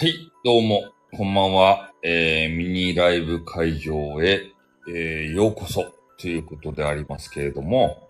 [0.00, 1.92] はい、どうも、こんばんは。
[2.02, 4.46] えー、ミニライブ会場へ、
[4.88, 8.08] えー、ようこそということでありますけれども、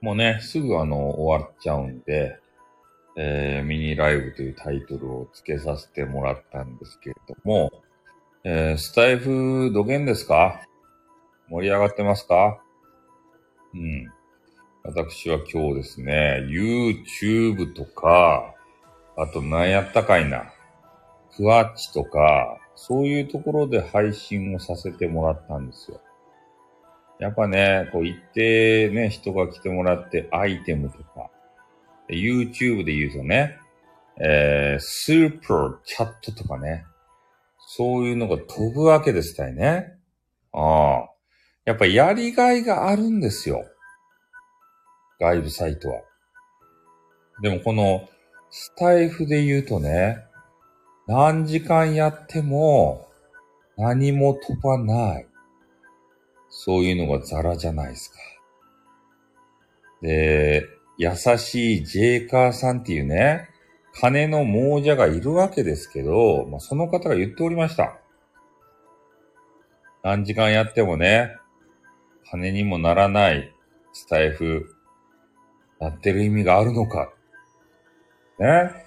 [0.00, 2.40] もうね、すぐあの、終わっちゃうんで、
[3.16, 7.70] えー、ミニライブというタイトルを付けさせてもらったんですけれども、
[8.42, 10.60] えー、スタイフ、どげんですか？
[11.50, 12.60] 盛り上がってますか？
[13.74, 14.10] うん。
[14.82, 18.56] 私は今日ですね、YouTube とか、
[19.16, 20.50] あと何やったかいな、
[21.36, 26.00] クワッチとか、そういうところで配信をさせてもらったんですよ。
[27.20, 31.30] やっぱね、こう一定ね、人が来てもらってアイテムとか、
[32.08, 33.58] YouTube で言うとね、
[34.20, 36.84] えー、スーパーチャットとかね、
[37.76, 39.94] そういうのが飛ぶわけですたいね。
[40.52, 41.10] ああ。
[41.64, 43.64] やっぱやりがいがあるんですよ。
[45.18, 46.02] 外部サイトは。
[47.42, 48.08] でもこの
[48.50, 50.18] スタイフで言うとね、
[51.06, 53.08] 何時間やっても
[53.76, 55.26] 何も飛ばない。
[56.48, 58.16] そういうのがザラじゃないですか。
[60.02, 63.48] で、優しいジェイカーさんっていうね、
[63.92, 67.98] 金の亡者がいるわけですけど、まあ、その方が言っておりました。
[70.02, 71.36] 何時間やってもね、
[72.30, 73.54] 金にもならない
[73.92, 74.76] スタイフ、
[75.80, 77.12] やってる意味があるのか。
[78.38, 78.83] ね。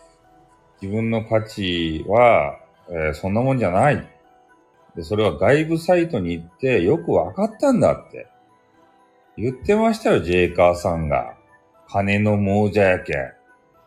[0.81, 4.07] 自分の価値は、えーそんなもんじゃない。
[4.95, 8.27] で、それは外部サイトに行ってよくわかったんだって。
[9.37, 11.35] 言ってましたよ、ジェイカーさんが。
[11.89, 13.31] 金の亡者やけん。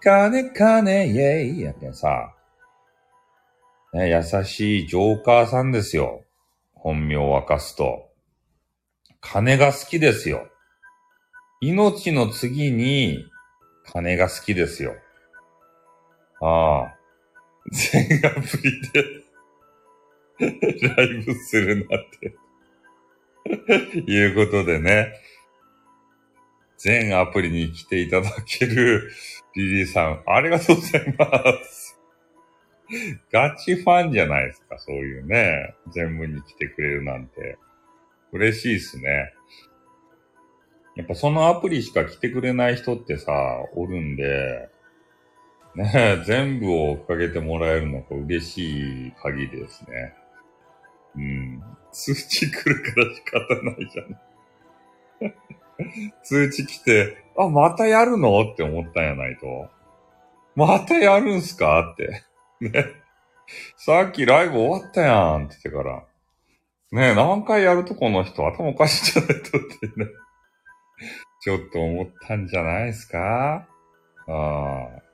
[0.01, 2.33] 金、金、イェイやけんさ。
[3.93, 6.25] ね、優しいジョーカーさんですよ。
[6.75, 8.09] 本名を明かすと。
[9.21, 10.49] 金が好きですよ。
[11.61, 13.27] 命の次に、
[13.93, 14.95] 金が好きですよ。
[16.41, 16.97] ああ。
[17.71, 19.05] 全アプリで、
[20.97, 22.35] ライブするなって。
[24.11, 25.13] いうことでね。
[26.79, 29.11] 全アプリに来ていただける
[29.55, 31.27] リリーさん、ありがとうございま
[31.65, 32.01] す。
[33.31, 35.75] ガチファンじゃないですか、そういうね。
[35.93, 37.59] 全部に来てくれるなんて。
[38.33, 39.33] 嬉しいっすね。
[40.97, 43.33] やっぱそのアプリしか来てくれない人ってさ、
[43.75, 44.69] おるんで、
[45.75, 50.15] ねえ、全部を追っかけてもらえるのが嬉しい限りですね。
[51.17, 51.63] うん。
[51.93, 55.33] 通知来るから仕方ないじゃん。
[56.25, 58.43] 通知来て、あ、またやるの？
[58.43, 59.69] って思ったんやないと。
[60.57, 61.93] またやるんすか？
[61.93, 62.23] って。
[62.61, 62.73] ね。
[63.77, 66.05] さっきライブ終わったやんって言ってから。
[66.93, 70.07] ねえ、何回やるとこの人頭おかしいんじゃないとってね。
[71.43, 73.67] ちょっと思ったんじゃないですか？
[74.27, 75.10] ああ。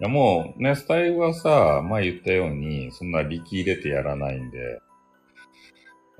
[0.00, 4.80] いやもうね、スタイルはさ、前言ったように、そんな力入れてやらないんで、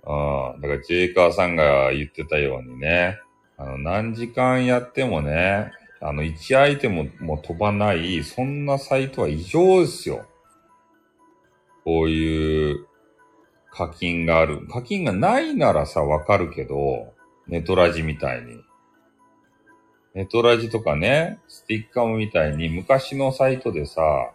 [0.05, 3.19] ああ、だからジェイカーさんが言ってたようにね、
[3.57, 10.27] あの、何時間やってもね、あの、1アイテムも飛ばない、そんなサイトは異常ですよ。
[11.85, 12.87] こういう
[13.71, 14.67] 課金がある。
[14.69, 17.15] 課金がないならさ、わかるけど、
[17.49, 18.61] ネトラジみたいに。
[20.15, 24.33] ネトラジとかね、スティッカムみたいに昔のサイトでさ、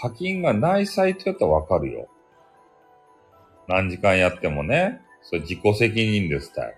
[0.00, 2.08] 課金がないサイトやったらわかるよ。
[3.68, 6.74] 何時間やってもね、それ自己責任ですたい。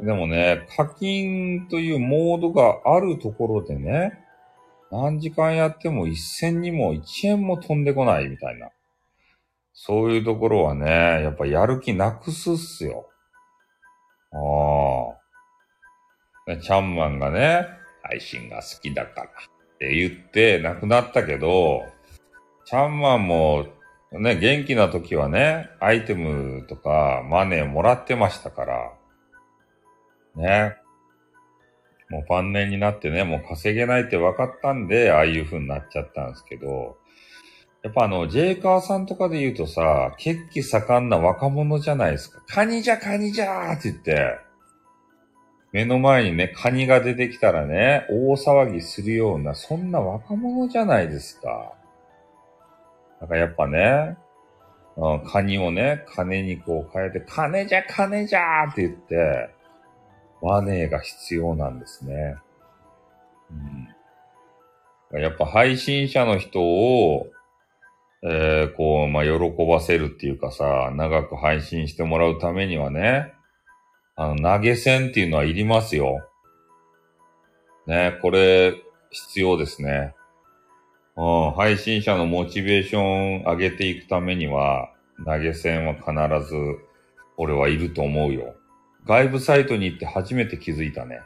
[0.00, 4.18] でもね、課金というモードがあるところでね、
[4.90, 8.70] 何時間やっても一銭にも一円も飛んでこないみたいな。
[9.74, 10.86] そういうところはね、
[11.22, 13.08] やっぱやる気なくすっすよ。
[14.32, 15.17] ああ。
[16.56, 17.66] チャンマンがね、
[18.02, 19.28] 配信が好きだからっ
[19.78, 21.84] て言って亡くなったけど、
[22.64, 23.66] チャンマンも
[24.12, 28.92] ね、元気な時はね、アイテムとかマネーもらってましたから、
[30.36, 30.76] ね。
[32.08, 36.96] もう晩年になってね、もう稼げないって分かったんで、ああいう風になっちゃったんですけど、
[37.82, 42.42] やっぱあの、ジェイカーさんとかで言うとさ、血気盛んな若者じゃないですか。
[42.46, 44.38] カニじゃカニじゃーって言って、
[45.72, 51.74] 目の前にね、カニが出てきたらね、大騒ぎするような、そんな若者じゃないですか。
[53.20, 54.16] だからやっぱね、
[54.96, 59.50] うん、カニをね、金にこう変えて、金じゃ金じゃーって言って、
[60.42, 62.36] マネーが必要なんですね。
[65.12, 67.26] うん、やっぱ配信者の人を、
[68.22, 73.32] えー、こう、まあ、喜ばせるっていうかさ、長く配信してもらうためにはね、
[74.20, 76.28] あの、投げ銭っていうのはいりますよ。
[77.86, 78.74] ね、これ、
[79.10, 80.12] 必要ですね。
[81.16, 84.90] うん、配信者のモチベーション上げていくためには、
[85.24, 86.56] 投げ銭は必ず
[87.36, 88.56] 俺はいると思うよ。
[89.06, 91.20] 外部サイトに行って初めて気づいたね。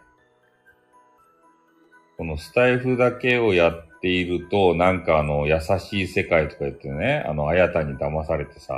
[2.19, 8.75] このスタイフだけをやっていると、なんかあの、優しい世界とか言ってね、あの、あやたに騙されてさ、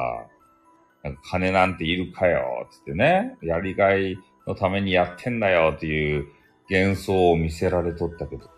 [1.05, 6.27] なんか金なんているかよ、つってね、やりがいのためにやってんだよっていう
[6.71, 8.51] 幻想を見せられとったけどさ、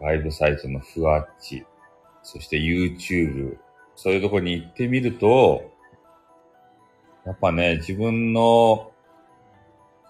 [0.00, 1.64] ライブサイトのふわっち、
[2.22, 3.56] そして YouTube、
[3.96, 5.72] そういうとこに行ってみると、
[7.24, 8.92] やっぱね、自分の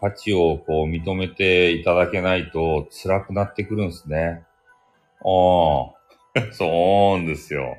[0.00, 4.44] 価値をこう認めていただけないと辛くなってくるんですね。
[5.20, 5.92] あ
[6.34, 7.76] あ、 そうですよ。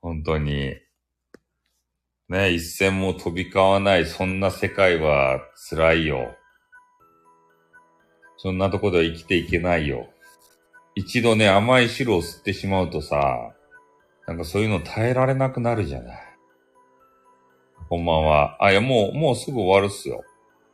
[0.00, 0.83] 本当に。
[2.34, 5.38] ね、一線も飛び交わない、そんな世界は
[5.70, 6.34] 辛いよ。
[8.36, 10.08] そんなとこでは生きていけないよ。
[10.96, 13.54] 一度ね、甘い汁を吸ってしまうとさ、
[14.26, 16.18] なんかそういうの耐えられなくなるじゃない。
[17.88, 18.56] こんばんは。
[18.64, 20.24] あ、いや、もう、もうすぐ終わるっすよ。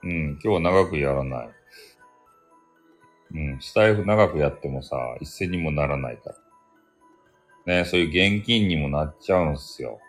[0.02, 1.48] うん、今日は長くやらない。
[3.34, 6.34] うん、スタイフ長くやってもさ、一銭にもならないか
[7.66, 7.82] ら。
[7.82, 10.00] ね、そういう現金にもなっちゃうんすよ。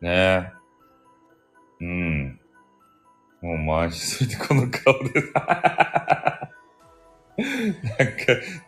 [0.00, 0.52] ねえ
[1.80, 2.40] うん。
[3.42, 5.20] もう回しすぎてこの顔で。
[7.36, 7.46] なんか、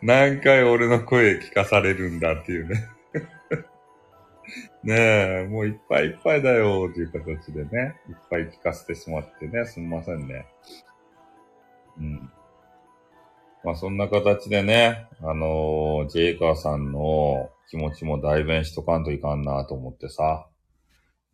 [0.02, 2.88] 何回俺の声聞かされるんだっていうね。
[4.82, 4.94] ね
[5.44, 10.46] え、もういっぱいいっぱいだよっていう形でね、いっぱい聞かせてしまってね、すみませんね。
[11.99, 12.31] うん。
[13.64, 20.46] まあそんな形でね、あのー、ジェイカーさんの気持ちも代弁しとかんといかんなと思ってさ、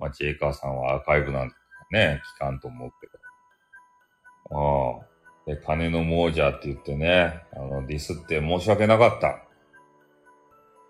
[0.03, 1.57] まあジェイカーさんはアーカイブなんか
[1.93, 4.99] ね、聞かんと思うけど。
[4.99, 5.07] ああ。
[5.47, 9.45] で、金の亡者って言ってね、あの、ディスって申し訳なかった。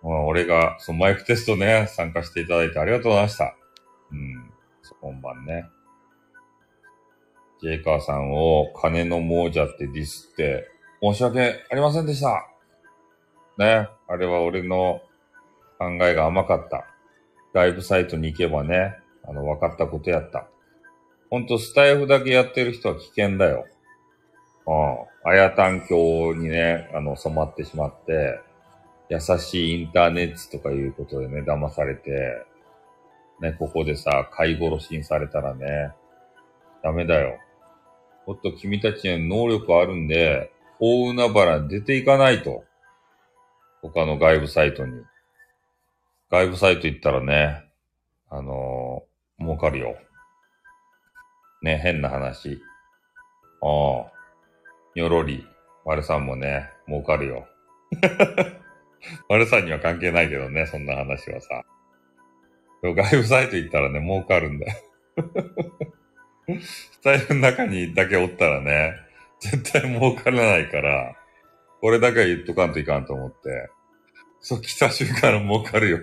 [0.03, 3.55] ま俺が、そのマイクテストね、参加していただいてありがとうございました。
[4.13, 4.51] うん。
[5.03, 5.67] 本番ね。
[7.61, 10.71] ジェイカーさんを金の亡者ってディスって、
[11.03, 12.49] 申し訳ありませんでした。
[13.59, 13.89] ね。
[14.09, 15.03] あれは俺の
[15.79, 16.87] 考えが甘かった。
[17.53, 20.49] 外部サイトに行けばね、あの、分かったことやった。
[21.31, 23.67] ほんと、スタイフだけやってる人は危険だよ。
[24.67, 25.31] うん。
[25.31, 28.41] あやたん教にね、あの、染まってしまって、
[29.09, 32.45] 優しいインターネットとかいうことでね、騙されて、
[33.41, 35.93] ね、ここでさ、飼い殺しにされたらね、
[36.83, 37.39] ダメだよ。
[38.27, 42.65] もっと君たちに能力あるんで、大海原に出ていかないと。
[43.83, 45.03] 他の外部サイトに。
[46.31, 47.65] 外部サイト行ったらね、
[48.31, 49.12] あのー、
[49.43, 49.97] 儲かるよ。
[51.63, 52.61] ね、変な話。
[53.61, 54.13] ああ。
[54.95, 55.47] よろり、
[55.85, 57.47] 丸さんもね、儲かるよ。
[59.29, 61.65] 丸さんには関係ないけどね、そんな話はさ。
[62.83, 64.73] 外部サイト行ったらね、儲かるんだよ。
[66.61, 68.95] スタイルの中にだけおったらね、
[69.39, 71.17] 絶対儲からないから、
[71.81, 73.71] これだけは言っとかんといかんと思って。
[74.41, 75.99] そう来た瞬間儲かるよ。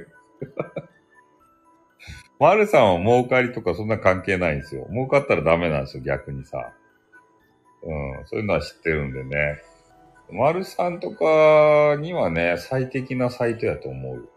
[2.40, 4.88] 丸さんは儲かりとかそんな関係ないんですよ。
[4.92, 6.74] 儲かったらダメなんですよ、逆にさ。
[7.84, 9.62] うん、そういうのは知ってるんでね。
[10.32, 14.30] 丸さんとかにはね、最適なサイトやと思う。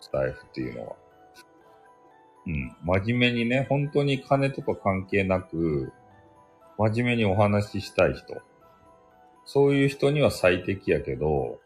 [0.00, 0.96] スタイフっていうのは。
[2.46, 2.76] うん。
[2.82, 5.92] 真面目にね、本当に金とか関係なく、
[6.78, 8.40] 真面目にお話ししたい人。
[9.44, 11.60] そういう人には最適やけど、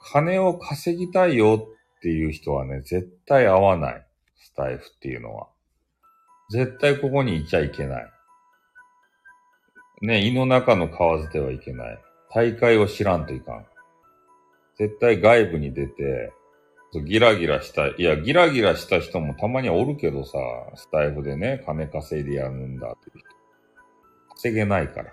[0.00, 4.06] 金を稼ぎたいよっていう人はね、絶対合わない。
[4.42, 5.48] スタイフっていうのは。
[6.50, 8.12] 絶対ここにいちゃいけない。
[10.02, 11.98] ね、胃の中の蛙ではいけない。
[12.34, 13.66] 大会を知らんといかん。
[14.76, 16.32] 絶対外部に出て、
[17.06, 20.38] ギラギラした、いや、ギラギラした人もたまにおるけどさ、
[20.74, 23.28] スタイフでね、金稼いでやるんだっていう人。
[24.34, 25.12] 稼げないから。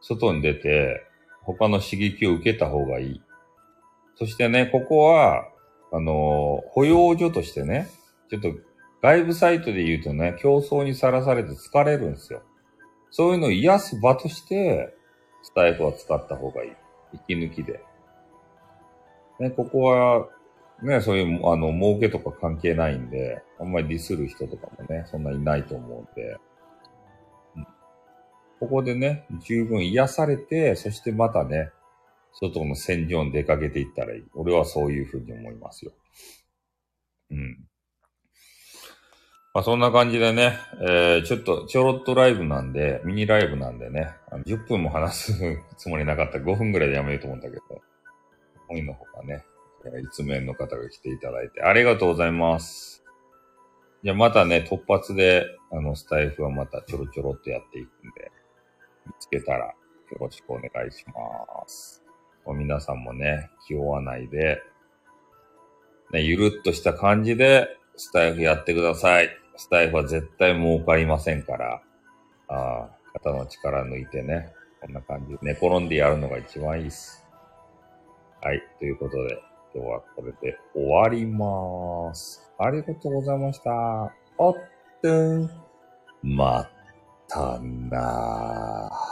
[0.00, 1.04] 外に出て、
[1.42, 3.22] 他の刺激を受けた方がいい。
[4.16, 5.48] そしてね、ここは、
[5.96, 7.88] あの保養所としてね、
[8.28, 8.52] ちょっと
[9.02, 12.42] 外部サイトで言うとね、競争にさらされて疲れるんですよ。
[13.10, 14.94] そういうのを癒す場として、
[15.42, 16.72] スタイフは使った方がいい。
[17.14, 17.80] 息抜きで。
[19.40, 20.28] ね、ここは、
[20.82, 26.36] ね、そういう、あの、儲けとか関係ないんで、あんまりディスる人とかもね、そんないないと思うんで、
[28.60, 31.70] ここでね、十分癒されて、そしてまたね、
[32.40, 34.24] 外の戦場に出かけていったらいい。
[34.34, 35.92] 俺はそういうふうに思いますよ。
[37.30, 37.66] うん。
[39.54, 47.62] まあそんな感じでね、えー、ちょっとちょろっとライブなんで、ミニライブなんでね、あの10分も話す つもりなかった5分ぐらいでやめようと思ったけど、
[48.68, 49.42] 本のほかね、
[50.12, 53.02] 一面の方が来ていただいて、ありがとうございます。
[54.02, 58.30] じゃあまたね、突発で、あの、スタイフはまたちょろちょろっとやっていくんで、
[59.06, 59.74] 見つけたらよ
[60.20, 62.05] ろしくお願いします。
[62.54, 64.62] 皆さんもね、気負わないで、
[66.12, 69.30] ね、ゆるっとした感じで、スタイフやってください。
[69.56, 71.82] スタイフは絶対儲かりませんから、
[72.48, 77.26] ああ肩の力抜いてね、こんな感じで寝転んでやるのが一番いいっす。
[78.42, 78.62] はい。
[78.78, 79.38] ということで、
[79.74, 82.42] 今日はこれで終わりまーす。
[82.58, 83.70] ありがとうございました。
[84.38, 84.54] おっ
[85.02, 85.50] とん。
[86.22, 86.68] ま
[87.28, 89.05] たなー。